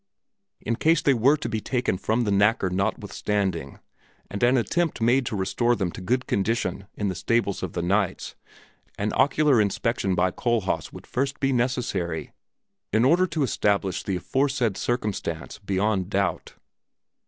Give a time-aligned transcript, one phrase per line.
[0.61, 3.77] In case they were to be taken from the knacker not withstanding,
[4.31, 7.83] and an attempt made to restore them to good condition in the stables of the
[7.83, 8.33] knights,
[8.97, 12.31] an ocular inspection by Kohlhaas would first be necessary
[12.91, 16.55] in order to establish the aforesaid circumstance beyond doubt.